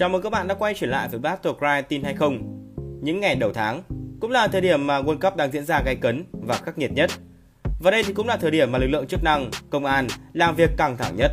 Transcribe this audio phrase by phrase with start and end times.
[0.00, 2.38] Chào mừng các bạn đã quay trở lại với Battlecry tin hay không.
[3.02, 3.82] Những ngày đầu tháng
[4.20, 6.92] cũng là thời điểm mà World Cup đang diễn ra gay cấn và khắc nghiệt
[6.92, 7.10] nhất.
[7.80, 10.56] Và đây thì cũng là thời điểm mà lực lượng chức năng, công an làm
[10.56, 11.30] việc căng thẳng nhất.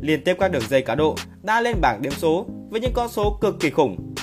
[0.00, 3.08] Liên tiếp các đường dây cá độ đã lên bảng điểm số với những con
[3.08, 4.14] số cực kỳ khủng.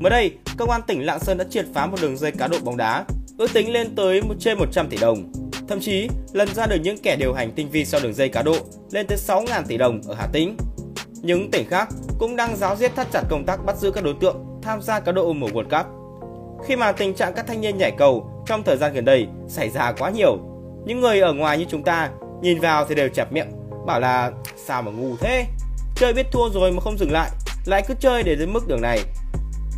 [0.00, 2.58] Mới đây, công an tỉnh Lạng Sơn đã triệt phá một đường dây cá độ
[2.64, 3.04] bóng đá
[3.38, 5.32] ước tính lên tới trên 100 tỷ đồng.
[5.68, 8.42] Thậm chí lần ra được những kẻ điều hành tinh vi sau đường dây cá
[8.42, 8.56] độ
[8.90, 10.56] lên tới 6.000 tỷ đồng ở Hà Tĩnh.
[11.22, 14.14] Những tỉnh khác cũng đang giáo diết thắt chặt công tác bắt giữ các đối
[14.20, 15.86] tượng tham gia cá độ mùa World Cup.
[16.66, 19.70] Khi mà tình trạng các thanh niên nhảy cầu trong thời gian gần đây xảy
[19.70, 20.38] ra quá nhiều,
[20.84, 22.10] những người ở ngoài như chúng ta
[22.42, 23.48] nhìn vào thì đều chẹp miệng,
[23.86, 24.30] bảo là
[24.66, 25.46] sao mà ngu thế,
[25.94, 27.30] chơi biết thua rồi mà không dừng lại,
[27.66, 28.98] lại cứ chơi để đến mức đường này.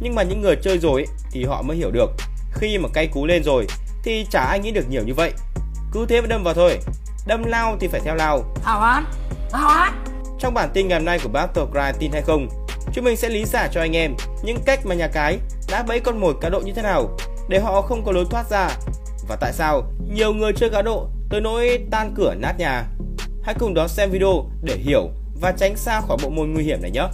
[0.01, 2.11] Nhưng mà những người chơi rồi thì họ mới hiểu được,
[2.53, 3.67] khi mà cay cú lên rồi
[4.03, 5.33] thì chả ai nghĩ được nhiều như vậy.
[5.93, 6.79] Cứ thế mà đâm vào thôi,
[7.27, 8.45] đâm lao thì phải theo lao.
[8.63, 9.05] Hảo án,
[9.53, 10.06] hảo án.
[10.39, 12.49] Trong bản tin ngày hôm nay của Battlecry tin hay không,
[12.93, 15.39] chúng mình sẽ lý giải cho anh em những cách mà nhà cái
[15.71, 17.17] đã bẫy con mồi cá độ như thế nào
[17.49, 18.69] để họ không có lối thoát ra
[19.29, 19.83] và tại sao
[20.15, 22.85] nhiều người chơi cá độ tới nỗi tan cửa nát nhà.
[23.43, 26.83] Hãy cùng đón xem video để hiểu và tránh xa khỏi bộ môn nguy hiểm
[26.83, 27.09] này nhé.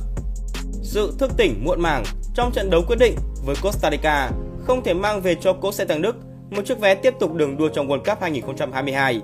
[0.83, 4.31] Sự thức tỉnh muộn màng trong trận đấu quyết định với Costa Rica
[4.65, 6.17] không thể mang về cho cố xe tăng Đức
[6.51, 9.21] một chiếc vé tiếp tục đường đua trong World Cup 2022.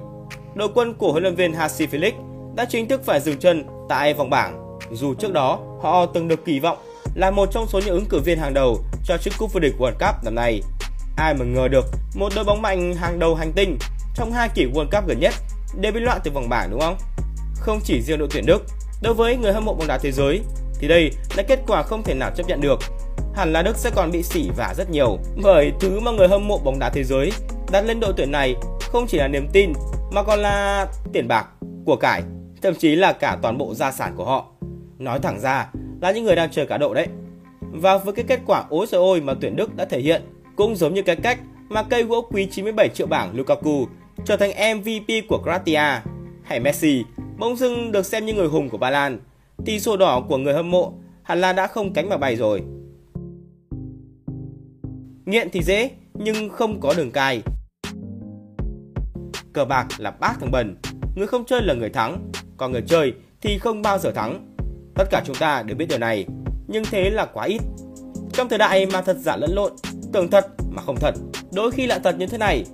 [0.55, 2.13] Đội quân của huấn luyện viên Hansi Felix
[2.55, 6.45] đã chính thức phải dừng chân tại vòng bảng, dù trước đó họ từng được
[6.45, 6.79] kỳ vọng
[7.15, 9.75] là một trong số những ứng cử viên hàng đầu cho chức cúp vô địch
[9.79, 10.63] World Cup năm nay.
[11.17, 13.79] Ai mà ngờ được một đội bóng mạnh hàng đầu hành tinh
[14.15, 15.35] trong hai kỳ World Cup gần nhất
[15.81, 16.97] đều bị loại từ vòng bảng đúng không?
[17.61, 18.65] Không chỉ riêng đội tuyển Đức,
[19.03, 20.41] đối với người hâm mộ bóng đá thế giới
[20.81, 22.79] thì đây là kết quả không thể nào chấp nhận được.
[23.35, 26.49] Hẳn là Đức sẽ còn bị sỉ vả rất nhiều bởi thứ mà người hâm
[26.49, 27.33] mộ bóng đá thế giới
[27.71, 29.73] đặt lên đội tuyển này không chỉ là niềm tin
[30.11, 31.47] mà còn là tiền bạc,
[31.85, 32.23] của cải
[32.63, 34.47] thậm chí là cả toàn bộ gia sản của họ.
[34.99, 37.07] Nói thẳng ra là những người đang chơi cá độ đấy.
[37.61, 40.23] Và với cái kết quả ối rồi ôi mà tuyển Đức đã thể hiện,
[40.57, 41.39] cũng giống như cái cách
[41.69, 43.87] mà cây gỗ quý 97 triệu bảng Lukaku
[44.25, 46.01] trở thành MVP của Croatia
[46.45, 47.05] hay Messi
[47.39, 49.21] bỗng dưng được xem như người hùng của Ba Lan,
[49.67, 52.63] thì sổ đỏ của người hâm mộ hẳn là đã không cánh mà bay rồi.
[55.27, 57.43] Nghiện thì dễ, nhưng không có đường cai.
[59.53, 60.77] Cờ bạc là bác thằng bần,
[61.17, 64.55] người không chơi là người thắng, còn người chơi thì không bao giờ thắng.
[64.95, 66.27] Tất cả chúng ta đều biết điều này,
[66.67, 67.61] nhưng thế là quá ít.
[68.33, 69.73] Trong thời đại mà thật giả lẫn lộn,
[70.13, 71.15] tưởng thật mà không thật,
[71.53, 72.65] đôi khi lại thật như thế này,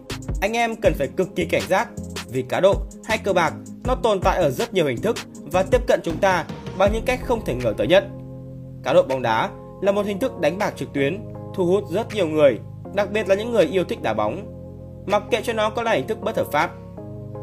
[0.41, 1.89] anh em cần phải cực kỳ cảnh giác
[2.29, 5.17] vì cá độ hay cờ bạc nó tồn tại ở rất nhiều hình thức
[5.53, 6.45] và tiếp cận chúng ta
[6.79, 8.05] bằng những cách không thể ngờ tới nhất.
[8.83, 9.51] Cá độ bóng đá
[9.83, 11.19] là một hình thức đánh bạc trực tuyến,
[11.55, 12.59] thu hút rất nhiều người,
[12.95, 14.51] đặc biệt là những người yêu thích đá bóng.
[15.07, 16.71] Mặc kệ cho nó có là hình thức bất hợp pháp,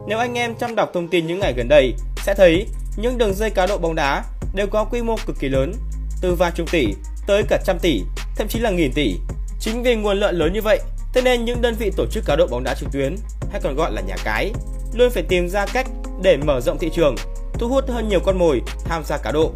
[0.07, 2.67] nếu anh em chăm đọc thông tin những ngày gần đây, sẽ thấy
[2.97, 4.23] những đường dây cá độ bóng đá
[4.53, 5.73] đều có quy mô cực kỳ lớn,
[6.21, 6.93] từ vài chục tỷ
[7.27, 8.01] tới cả trăm tỷ,
[8.35, 9.15] thậm chí là nghìn tỷ.
[9.59, 10.79] Chính vì nguồn lợi lớn như vậy,
[11.13, 13.15] thế nên những đơn vị tổ chức cá độ bóng đá trực tuyến,
[13.51, 14.51] hay còn gọi là nhà cái,
[14.93, 15.87] luôn phải tìm ra cách
[16.21, 17.15] để mở rộng thị trường,
[17.53, 19.51] thu hút hơn nhiều con mồi tham gia cá độ.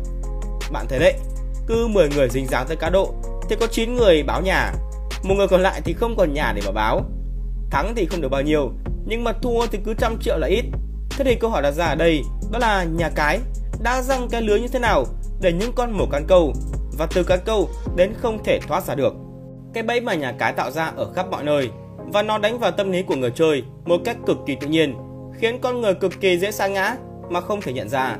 [0.72, 1.13] Bạn thấy đấy,
[1.67, 3.13] cứ 10 người dính dáng tới cá độ
[3.50, 4.73] thì có 9 người báo nhà,
[5.23, 7.01] một người còn lại thì không còn nhà để mà báo.
[7.72, 8.72] Thắng thì không được bao nhiêu,
[9.05, 10.66] nhưng mà thua thì cứ trăm triệu là ít.
[11.09, 12.21] Thế thì câu hỏi đặt ra ở đây
[12.51, 13.39] đó là nhà cái
[13.83, 15.05] đã răng cái lưới như thế nào
[15.41, 16.53] để những con mổ cán câu
[16.97, 19.13] và từ cán câu đến không thể thoát ra được.
[19.73, 21.69] Cái bẫy mà nhà cái tạo ra ở khắp mọi nơi
[22.13, 24.95] và nó đánh vào tâm lý của người chơi một cách cực kỳ tự nhiên,
[25.39, 26.95] khiến con người cực kỳ dễ sa ngã
[27.29, 28.17] mà không thể nhận ra.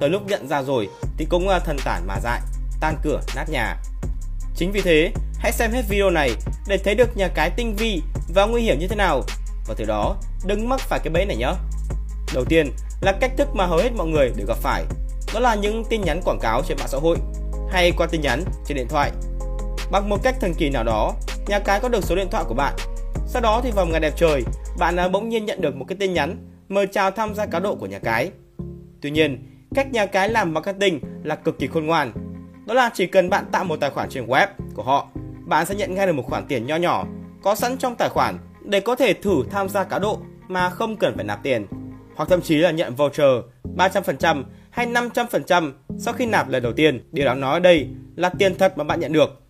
[0.00, 2.40] Tới lúc nhận ra rồi thì cũng à, thần tản mà dại,
[2.80, 3.76] tan cửa nát nhà.
[4.56, 6.30] Chính vì thế, hãy xem hết video này
[6.68, 8.02] để thấy được nhà cái tinh vi
[8.34, 9.22] và nguy hiểm như thế nào
[9.66, 11.52] và từ đó đừng mắc phải cái bẫy này nhé.
[12.34, 14.84] Đầu tiên là cách thức mà hầu hết mọi người đều gặp phải,
[15.34, 17.16] đó là những tin nhắn quảng cáo trên mạng xã hội
[17.70, 19.10] hay qua tin nhắn trên điện thoại.
[19.90, 21.14] Bằng một cách thần kỳ nào đó,
[21.46, 22.74] nhà cái có được số điện thoại của bạn.
[23.26, 24.42] Sau đó thì vào ngày đẹp trời,
[24.78, 26.36] bạn bỗng nhiên nhận được một cái tin nhắn
[26.68, 28.30] mời chào tham gia cá độ của nhà cái.
[29.00, 32.12] Tuy nhiên, cách nhà cái làm marketing là cực kỳ khôn ngoan.
[32.66, 35.08] Đó là chỉ cần bạn tạo một tài khoản trên web của họ,
[35.46, 37.04] bạn sẽ nhận ngay được một khoản tiền nho nhỏ
[37.42, 40.18] có sẵn trong tài khoản để có thể thử tham gia cá độ
[40.48, 41.66] mà không cần phải nạp tiền,
[42.14, 43.30] hoặc thậm chí là nhận voucher
[43.76, 47.08] 300% hay 500% sau khi nạp lần đầu tiên.
[47.12, 49.42] Điều đáng nói ở đây là tiền thật mà bạn nhận được.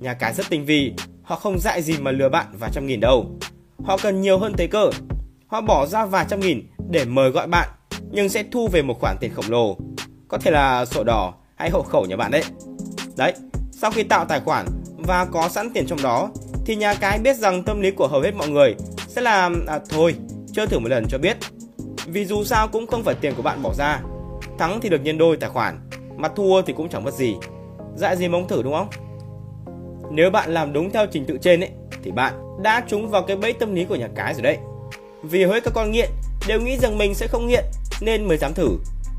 [0.00, 3.00] Nhà cái rất tinh vi, họ không dại gì mà lừa bạn vài trăm nghìn
[3.00, 3.38] đâu.
[3.84, 4.90] Họ cần nhiều hơn thế cơ.
[5.46, 7.68] Họ bỏ ra vài trăm nghìn để mời gọi bạn,
[8.10, 9.76] nhưng sẽ thu về một khoản tiền khổng lồ.
[10.28, 12.42] Có thể là sổ đỏ hay hộ khẩu nhà bạn đấy.
[13.16, 13.32] Đấy,
[13.72, 14.66] sau khi tạo tài khoản
[14.98, 16.30] và có sẵn tiền trong đó
[16.66, 18.74] thì nhà cái biết rằng tâm lý của hầu hết mọi người
[19.08, 20.14] sẽ là à, thôi
[20.52, 21.36] chơi thử một lần cho biết
[22.06, 24.00] vì dù sao cũng không phải tiền của bạn bỏ ra
[24.58, 25.80] thắng thì được nhân đôi tài khoản
[26.16, 27.36] mà thua thì cũng chẳng mất gì
[27.96, 28.88] dại gì mong thử đúng không?
[30.10, 31.70] Nếu bạn làm đúng theo trình tự trên ấy,
[32.04, 34.58] thì bạn đã trúng vào cái bẫy tâm lý của nhà cái rồi đấy.
[35.22, 36.10] Vì hỡi các con nghiện
[36.46, 37.64] đều nghĩ rằng mình sẽ không nghiện
[38.00, 38.68] nên mới dám thử,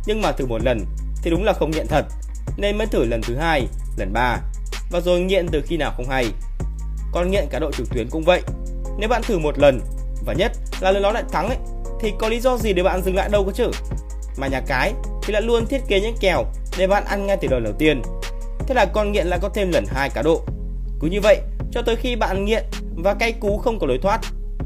[0.06, 0.86] nhưng mà thử một lần
[1.24, 2.06] thì đúng là không nghiện thật,
[2.58, 4.38] nên mới thử lần thứ hai, lần ba
[4.92, 6.26] và rồi nghiện từ khi nào không hay.
[7.16, 8.42] Con nghiện cá độ trực tuyến cũng vậy.
[8.98, 9.80] Nếu bạn thử một lần
[10.26, 10.52] và nhất
[10.82, 11.58] là lần đó lại thắng ấy
[12.00, 13.72] thì có lý do gì để bạn dừng lại đâu có chứ?
[14.38, 16.44] Mà nhà cái thì lại luôn thiết kế những kèo
[16.78, 18.02] để bạn ăn ngay từ lần đầu tiên.
[18.68, 20.42] Thế là con nghiện lại có thêm lần hai cá độ.
[21.00, 21.40] Cứ như vậy
[21.72, 22.66] cho tới khi bạn nghiện
[22.96, 24.20] và cay cú không có lối thoát,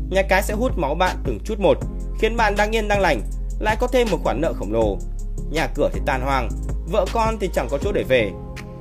[0.09, 1.77] nhà cái sẽ hút máu bạn từng chút một,
[2.19, 3.21] khiến bạn đang yên đang lành
[3.59, 4.97] lại có thêm một khoản nợ khổng lồ.
[5.51, 6.49] Nhà cửa thì tan hoang,
[6.91, 8.31] vợ con thì chẳng có chỗ để về.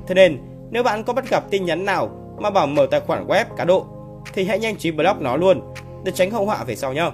[0.06, 0.38] Thế nên,
[0.70, 3.64] nếu bạn có bắt gặp tin nhắn nào mà bảo mở tài khoản web cá
[3.64, 3.86] độ
[4.34, 5.74] thì hãy nhanh trí block nó luôn
[6.04, 7.10] để tránh hậu họa về sau nhé.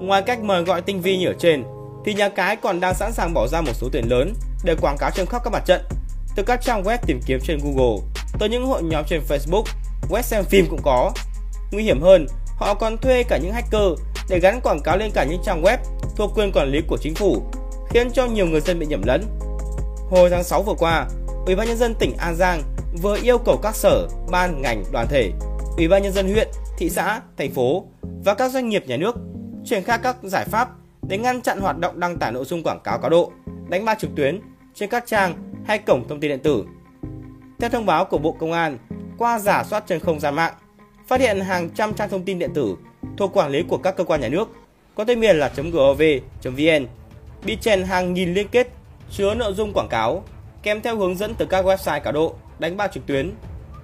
[0.00, 1.64] Ngoài cách mời gọi tinh vi như ở trên,
[2.04, 4.34] thì nhà cái còn đang sẵn sàng bỏ ra một số tiền lớn
[4.64, 5.80] để quảng cáo trên khắp các mặt trận,
[6.36, 8.02] từ các trang web tìm kiếm trên Google,
[8.38, 9.64] tới những hội nhóm trên Facebook,
[10.10, 11.12] web xem phim cũng có.
[11.72, 12.26] Nguy hiểm hơn,
[12.56, 13.98] họ còn thuê cả những hacker
[14.28, 15.78] để gắn quảng cáo lên cả những trang web
[16.16, 17.42] thuộc quyền quản lý của chính phủ,
[17.90, 19.24] khiến cho nhiều người dân bị nhầm lẫn.
[20.10, 21.06] Hồi tháng 6 vừa qua,
[21.46, 25.06] Ủy ban nhân dân tỉnh An Giang vừa yêu cầu các sở, ban, ngành, đoàn
[25.10, 25.32] thể,
[25.76, 26.48] Ủy ban nhân dân huyện,
[26.78, 27.84] thị xã, thành phố
[28.24, 29.16] và các doanh nghiệp nhà nước
[29.64, 30.68] triển khai các giải pháp
[31.02, 33.32] để ngăn chặn hoạt động đăng tải nội dung quảng cáo cá độ,
[33.68, 34.40] đánh bạc trực tuyến
[34.74, 35.34] trên các trang
[35.66, 36.64] hay cổng thông tin điện tử.
[37.58, 38.78] Theo thông báo của Bộ Công an,
[39.18, 40.54] qua giả soát trên không gian mạng,
[41.06, 42.76] phát hiện hàng trăm trang thông tin điện tử
[43.16, 44.48] thuộc quản lý của các cơ quan nhà nước
[44.94, 46.86] có tên miền là .gov.vn
[47.44, 48.68] bị chèn hàng nghìn liên kết
[49.10, 50.22] chứa nội dung quảng cáo
[50.62, 53.32] kèm theo hướng dẫn từ các website cá độ, đánh bạc trực tuyến.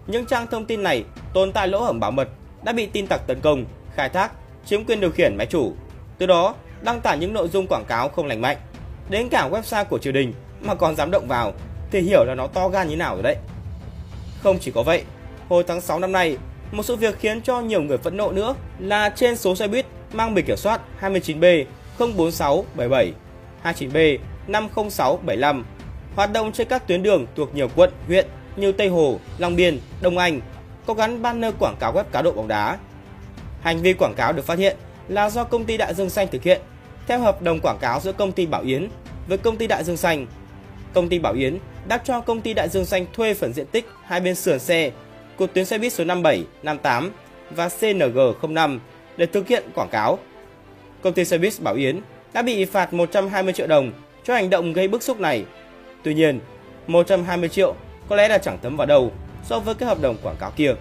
[0.07, 1.05] Những trang thông tin này
[1.35, 2.29] tồn tại lỗ hổng bảo mật
[2.65, 4.33] đã bị tin tặc tấn công, khai thác,
[4.67, 5.73] chiếm quyền điều khiển máy chủ.
[6.19, 8.57] Từ đó, đăng tải những nội dung quảng cáo không lành mạnh.
[9.11, 11.53] Đến cả website của triều đình mà còn dám động vào
[11.91, 13.37] thì hiểu là nó to gan như nào rồi đấy.
[14.43, 15.05] Không chỉ có vậy,
[15.49, 16.39] hồi tháng 6 năm nay,
[16.73, 19.87] một sự việc khiến cho nhiều người phẫn nộ nữa là trên số xe buýt
[20.13, 21.65] mang biển kiểm soát 29B
[21.99, 23.13] 04677,
[23.65, 25.65] 29B 50675
[26.17, 29.79] hoạt động trên các tuyến đường thuộc nhiều quận, huyện như Tây Hồ, Long Biên,
[30.01, 30.41] Đông Anh
[30.87, 32.79] có gắn banner quảng cáo web cá độ bóng đá.
[33.61, 34.77] Hành vi quảng cáo được phát hiện
[35.09, 36.61] là do công ty Đại Dương Xanh thực hiện
[37.07, 38.89] theo hợp đồng quảng cáo giữa công ty Bảo Yến
[39.29, 40.27] với công ty Đại Dương Xanh.
[40.93, 41.59] Công ty Bảo Yến
[41.89, 44.91] đã cho công ty Đại Dương Xanh thuê phần diện tích hai bên sườn xe
[45.37, 47.13] của tuyến xe buýt số 57, 58
[47.51, 48.79] và CNG05
[49.17, 50.19] để thực hiện quảng cáo.
[51.03, 52.01] Công ty xe buýt Bảo Yến
[52.33, 53.93] đã bị phạt 120 triệu đồng
[54.25, 55.45] cho hành động gây bức xúc này.
[56.03, 56.41] Tuy nhiên,
[56.87, 57.75] 120 triệu
[58.09, 59.13] có lẽ là chẳng thấm vào đâu
[59.45, 60.75] so với cái hợp đồng quảng cáo kia.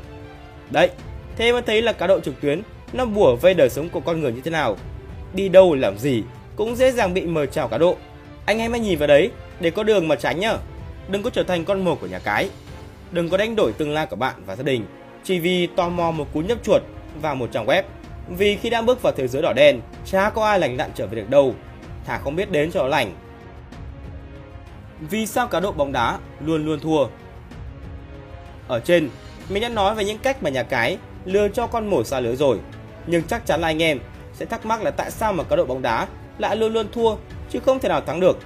[0.70, 0.90] Đấy,
[1.38, 2.62] thế mới thấy là cá độ trực tuyến
[2.94, 4.78] nó bùa vây đời sống của con người như thế nào.
[5.34, 6.24] Đi đâu làm gì
[6.56, 7.98] cũng dễ dàng bị mời chào cá độ.
[8.46, 10.54] Anh em hãy nhìn vào đấy để có đường mà tránh nhá.
[11.08, 12.50] Đừng có trở thành con mồi của nhà cái.
[13.12, 14.86] Đừng có đánh đổi tương lai của bạn và gia đình
[15.24, 16.82] chỉ vì tò mò một cú nhấp chuột
[17.22, 17.84] vào một trang web.
[18.30, 21.08] Vì khi đã bước vào thế giới đỏ đen, chả có ai lành lặn trở
[21.08, 21.56] về được đâu.
[22.06, 23.14] Thà không biết đến cho nó lành.
[25.10, 27.06] Vì sao cá độ bóng đá luôn luôn thua?
[28.68, 29.10] Ở trên,
[29.50, 32.36] mình đã nói về những cách mà nhà cái lừa cho con mồi xa lưới
[32.36, 32.60] rồi.
[33.08, 34.00] Nhưng chắc chắn là anh em
[34.34, 37.16] sẽ thắc mắc là tại sao mà cá độ bóng đá lại luôn luôn thua
[37.50, 38.38] chứ không thể nào thắng được.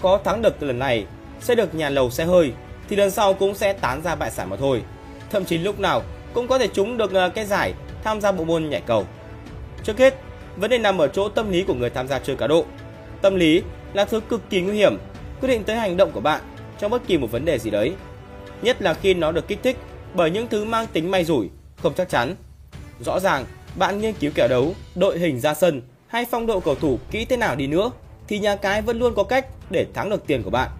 [0.00, 1.06] Có thắng được từ lần này
[1.40, 2.52] sẽ được nhà lầu xe hơi
[2.88, 4.82] thì lần sau cũng sẽ tán ra bại sản mà thôi.
[5.30, 6.02] Thậm chí lúc nào
[6.34, 7.74] cũng có thể trúng được ờ, cái giải
[8.04, 9.06] tham gia bộ môn nhảy cầu.
[9.82, 10.14] Trước hết,
[10.56, 12.64] vấn đề nằm ở chỗ tâm lý của người tham gia chơi cá độ.
[13.22, 13.62] Tâm lý
[13.92, 14.98] là thứ cực kỳ nguy hiểm,
[15.44, 16.42] quyết định tới hành động của bạn
[16.78, 17.92] trong bất kỳ một vấn đề gì đấy.
[18.62, 19.76] Nhất là khi nó được kích thích
[20.14, 22.34] bởi những thứ mang tính may rủi, không chắc chắn.
[23.00, 23.44] Rõ ràng,
[23.76, 27.24] bạn nghiên cứu kèo đấu, đội hình ra sân hay phong độ cầu thủ kỹ
[27.24, 27.90] thế nào đi nữa
[28.28, 30.70] thì nhà cái vẫn luôn có cách để thắng được tiền của bạn.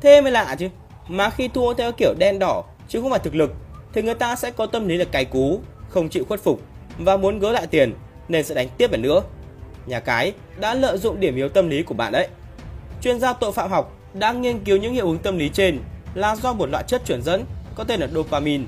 [0.00, 0.68] Thế mới lạ chứ.
[1.08, 3.52] Mà khi thua theo kiểu đen đỏ chứ không phải thực lực
[3.92, 6.60] thì người ta sẽ có tâm lý là cay cú, không chịu khuất phục
[6.98, 7.94] và muốn gỡ lại tiền
[8.28, 9.22] nên sẽ đánh tiếp lần nữa.
[9.86, 12.28] Nhà cái đã lợi dụng điểm yếu tâm lý của bạn đấy.
[13.02, 15.78] Chuyên gia tội phạm học đã nghiên cứu những hiệu ứng tâm lý trên
[16.14, 18.64] là do một loại chất chuyển dẫn có tên là dopamine.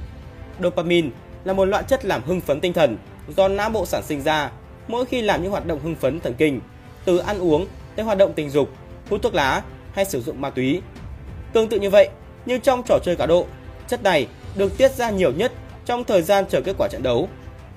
[0.62, 1.08] Dopamine
[1.44, 2.96] là một loại chất làm hưng phấn tinh thần
[3.37, 4.50] do não bộ sản sinh ra
[4.88, 6.61] mỗi khi làm những hoạt động hưng phấn thần kinh,
[7.04, 8.68] từ ăn uống tới hoạt động tình dục,
[9.11, 10.82] hút thuốc lá hay sử dụng ma túy.
[11.52, 12.08] Tương tự như vậy,
[12.46, 13.46] như trong trò chơi cá độ,
[13.88, 15.52] chất này được tiết ra nhiều nhất
[15.84, 17.28] trong thời gian chờ kết quả trận đấu,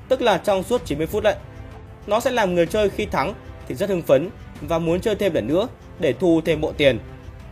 [0.09, 1.37] tức là trong suốt 90 phút lận.
[2.07, 3.33] Nó sẽ làm người chơi khi thắng
[3.67, 4.29] thì rất hưng phấn
[4.61, 5.67] và muốn chơi thêm lần nữa
[5.99, 6.99] để thu thêm bộ tiền.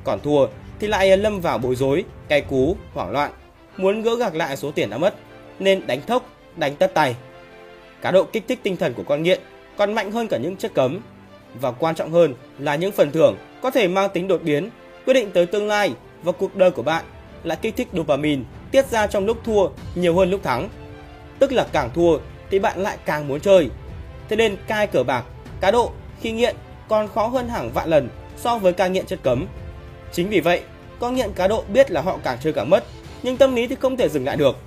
[0.03, 0.47] Còn thua
[0.79, 3.31] thì lại lâm vào bối rối, cay cú, hoảng loạn,
[3.77, 5.15] muốn gỡ gạc lại số tiền đã mất
[5.59, 7.15] nên đánh thốc, đánh tất tay.
[8.01, 9.41] Cá độ kích thích tinh thần của con nghiện
[9.77, 10.99] còn mạnh hơn cả những chất cấm
[11.61, 14.69] và quan trọng hơn là những phần thưởng có thể mang tính đột biến
[15.05, 15.93] quyết định tới tương lai
[16.23, 17.05] và cuộc đời của bạn
[17.43, 20.69] lại kích thích dopamine tiết ra trong lúc thua nhiều hơn lúc thắng.
[21.39, 22.17] Tức là càng thua
[22.51, 23.69] thì bạn lại càng muốn chơi.
[24.29, 25.23] Thế nên cai cờ bạc,
[25.61, 25.91] cá độ
[26.21, 26.55] khi nghiện
[26.89, 29.45] còn khó hơn hàng vạn lần so với ca nghiện chất cấm.
[30.13, 30.61] Chính vì vậy,
[30.99, 32.83] con nghiện cá độ biết là họ càng chơi càng mất,
[33.23, 34.57] nhưng tâm lý thì không thể dừng lại được.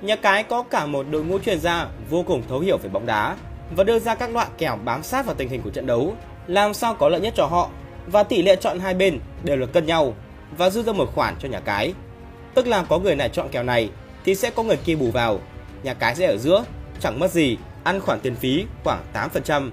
[0.00, 3.06] Nhà cái có cả một đội ngũ chuyên gia vô cùng thấu hiểu về bóng
[3.06, 3.36] đá
[3.76, 6.14] và đưa ra các loại kèo bám sát vào tình hình của trận đấu,
[6.46, 7.70] làm sao có lợi nhất cho họ
[8.06, 10.14] và tỷ lệ chọn hai bên đều được cân nhau
[10.56, 11.94] và dư ra một khoản cho nhà cái.
[12.54, 13.90] Tức là có người này chọn kèo này
[14.24, 15.40] thì sẽ có người kia bù vào,
[15.82, 16.64] nhà cái sẽ ở giữa,
[17.00, 19.70] chẳng mất gì, ăn khoản tiền phí khoảng 8%.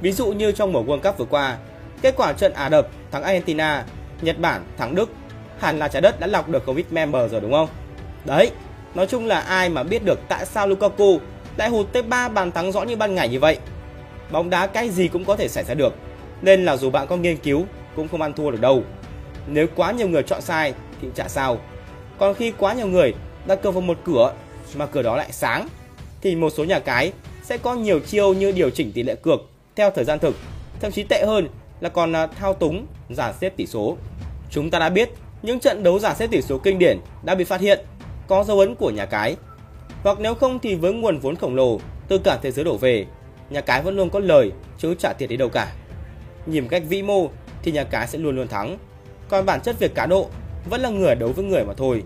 [0.00, 1.56] Ví dụ như trong mùa World Cup vừa qua,
[2.02, 3.84] kết quả trận Ả Rập thắng Argentina,
[4.22, 5.10] Nhật Bản thắng Đức,
[5.58, 7.68] hẳn là trái đất đã lọc được Covid member rồi đúng không?
[8.24, 8.50] Đấy,
[8.94, 11.20] nói chung là ai mà biết được tại sao Lukaku
[11.56, 13.58] lại hụt tới 3 bàn thắng rõ như ban ngày như vậy.
[14.30, 15.94] Bóng đá cái gì cũng có thể xảy ra được,
[16.42, 17.66] nên là dù bạn có nghiên cứu
[17.96, 18.82] cũng không ăn thua được đâu.
[19.46, 21.58] Nếu quá nhiều người chọn sai thì chả sao.
[22.18, 23.14] Còn khi quá nhiều người
[23.46, 24.32] đặt cược vào một cửa
[24.74, 25.68] mà cửa đó lại sáng
[26.22, 29.40] thì một số nhà cái sẽ có nhiều chiêu như điều chỉnh tỷ lệ cược
[29.76, 30.36] theo thời gian thực,
[30.80, 31.48] thậm chí tệ hơn
[31.80, 33.96] là còn à, thao túng giả xếp tỷ số.
[34.50, 35.10] Chúng ta đã biết
[35.42, 37.80] những trận đấu giả xếp tỷ số kinh điển đã bị phát hiện
[38.28, 39.36] có dấu ấn của nhà cái.
[40.02, 43.06] Hoặc nếu không thì với nguồn vốn khổng lồ từ cả thế giới đổ về,
[43.50, 45.72] nhà cái vẫn luôn có lời chứ trả tiền đi đâu cả.
[46.46, 47.28] Nhìn cách vĩ mô
[47.62, 48.78] thì nhà cái sẽ luôn luôn thắng.
[49.28, 50.28] Còn bản chất việc cá độ
[50.70, 52.02] vẫn là người đấu với người mà thôi.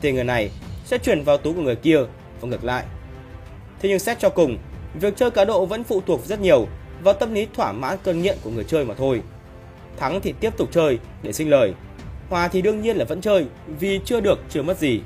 [0.00, 0.50] Tiền người này
[0.84, 1.98] sẽ chuyển vào túi của người kia
[2.40, 2.84] và ngược lại.
[3.82, 4.58] Thế nhưng xét cho cùng,
[4.94, 6.66] việc chơi cá độ vẫn phụ thuộc rất nhiều
[7.02, 9.20] vào tâm lý thỏa mãn cơn nghiện của người chơi mà thôi.
[10.00, 11.74] Thắng thì tiếp tục chơi để sinh lời.
[12.30, 15.00] Hòa thì đương nhiên là vẫn chơi vì chưa được chưa mất gì.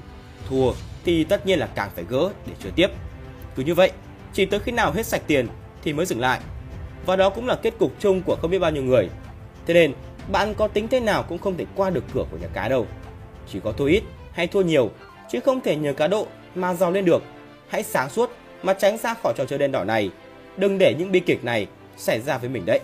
[0.49, 0.73] Thua
[1.05, 2.89] thì tất nhiên là càng phải gỡ để chơi tiếp.
[3.55, 3.91] Cứ như vậy,
[4.33, 5.47] chỉ tới khi nào hết sạch tiền
[5.85, 6.41] thì mới dừng lại.
[7.07, 9.09] Và đó cũng là kết cục chung của không biết bao nhiêu người.
[9.67, 9.93] Thế nên,
[10.33, 12.87] bạn có tính thế nào cũng không thể qua được cửa của nhà cái đâu.
[13.53, 14.91] Chỉ có thua ít hay thua nhiều,
[15.31, 17.23] chứ không thể nhờ cá độ mà giàu lên được.
[17.69, 18.31] Hãy sáng suốt
[18.63, 20.11] mà tránh ra khỏi trò chơi đen đỏ này.
[20.57, 22.81] Đừng để những bi kịch này xảy ra với mình đấy.